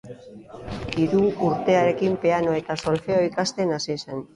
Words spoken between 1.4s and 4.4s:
urterekin pianoa eta solfeoa ikasten hasi zen.